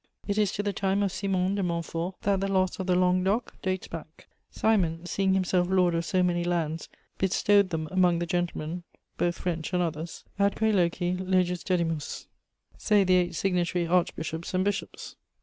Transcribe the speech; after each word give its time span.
It 0.27 0.39
is 0.39 0.51
to 0.53 0.63
the 0.63 0.73
time 0.73 1.03
of 1.03 1.11
Simon 1.11 1.53
de 1.53 1.61
Montfort 1.61 2.15
that 2.23 2.39
the 2.39 2.47
loss 2.51 2.79
of 2.79 2.87
the 2.87 2.95
langue 2.95 3.23
d'Oc 3.23 3.53
dates 3.61 3.87
back: 3.87 4.25
"Simon, 4.49 5.05
seeing 5.05 5.35
himself 5.35 5.67
lord 5.69 5.93
of 5.93 6.05
so 6.05 6.23
many 6.23 6.43
lands, 6.43 6.89
bestowed 7.19 7.69
them 7.69 7.87
among 7.91 8.17
the 8.17 8.25
gentle 8.25 8.57
men, 8.57 8.83
both 9.19 9.37
French 9.37 9.73
and 9.73 9.83
others, 9.83 10.23
atque 10.39 10.73
loci 10.73 11.15
leges 11.17 11.63
dedimus," 11.63 12.25
say 12.79 13.03
the 13.03 13.13
eight 13.13 13.35
signatory 13.35 13.85
archbishops 13.85 14.55
and 14.55 14.65
bishops. 14.65 15.17